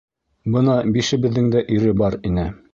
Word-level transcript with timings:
Бына 0.55 0.77
бишебеҙҙең 0.95 1.53
дә 1.57 1.65
ире 1.79 1.95
бар 2.03 2.21
ине. 2.33 2.51